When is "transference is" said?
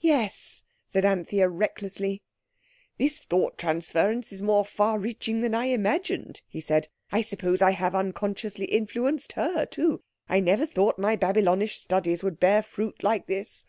3.58-4.40